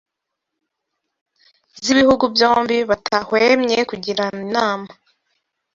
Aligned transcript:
z’ibihugu 1.83 2.23
byombi 2.35 2.77
batahwemye 2.89 3.77
kugirana 3.89 4.39
inama 4.47 4.89